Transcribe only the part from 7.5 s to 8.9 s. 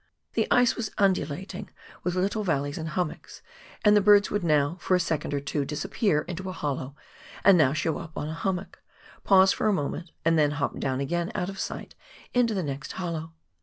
now show up on a hummock,